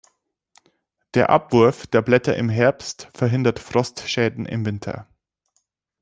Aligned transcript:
Der 1.13 1.29
Abwurf 1.29 1.85
der 1.85 2.01
Blätter 2.01 2.35
im 2.35 2.49
Herbst 2.49 3.07
verhindert 3.13 3.59
Frostschäden 3.59 4.47
im 4.47 4.65
Winter. 4.65 5.07